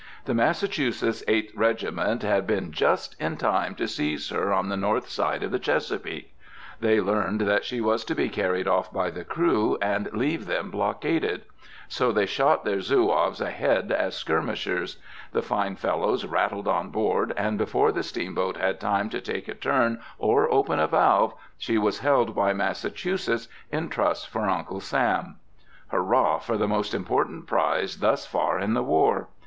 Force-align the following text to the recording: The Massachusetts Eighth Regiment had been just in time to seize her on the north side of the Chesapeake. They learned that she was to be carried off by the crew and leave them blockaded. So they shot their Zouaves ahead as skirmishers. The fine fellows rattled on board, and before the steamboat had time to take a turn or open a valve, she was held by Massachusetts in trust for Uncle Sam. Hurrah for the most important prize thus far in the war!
The 0.25 0.33
Massachusetts 0.33 1.23
Eighth 1.27 1.53
Regiment 1.55 2.23
had 2.23 2.47
been 2.47 2.71
just 2.71 3.15
in 3.21 3.37
time 3.37 3.75
to 3.75 3.87
seize 3.87 4.29
her 4.31 4.51
on 4.51 4.67
the 4.69 4.75
north 4.75 5.07
side 5.07 5.43
of 5.43 5.51
the 5.51 5.59
Chesapeake. 5.59 6.33
They 6.79 6.99
learned 6.99 7.41
that 7.41 7.63
she 7.63 7.81
was 7.81 8.03
to 8.05 8.15
be 8.15 8.27
carried 8.27 8.67
off 8.67 8.91
by 8.91 9.11
the 9.11 9.23
crew 9.23 9.77
and 9.79 10.11
leave 10.11 10.47
them 10.47 10.71
blockaded. 10.71 11.43
So 11.87 12.11
they 12.11 12.25
shot 12.25 12.65
their 12.65 12.81
Zouaves 12.81 13.41
ahead 13.41 13.91
as 13.91 14.15
skirmishers. 14.15 14.97
The 15.33 15.43
fine 15.43 15.75
fellows 15.75 16.25
rattled 16.25 16.67
on 16.67 16.89
board, 16.89 17.31
and 17.37 17.59
before 17.59 17.91
the 17.91 18.01
steamboat 18.01 18.57
had 18.57 18.79
time 18.79 19.07
to 19.11 19.21
take 19.21 19.47
a 19.47 19.53
turn 19.53 20.01
or 20.17 20.51
open 20.51 20.79
a 20.79 20.87
valve, 20.87 21.35
she 21.59 21.77
was 21.77 21.99
held 21.99 22.33
by 22.33 22.53
Massachusetts 22.53 23.47
in 23.71 23.87
trust 23.87 24.27
for 24.29 24.49
Uncle 24.49 24.79
Sam. 24.79 25.35
Hurrah 25.89 26.39
for 26.39 26.57
the 26.57 26.67
most 26.67 26.95
important 26.95 27.45
prize 27.45 27.97
thus 27.97 28.25
far 28.25 28.59
in 28.59 28.73
the 28.73 28.81
war! 28.81 29.27